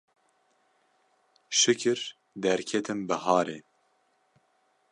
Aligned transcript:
Şikir 1.59 1.99
derketim 2.43 2.99
biharê 3.07 3.59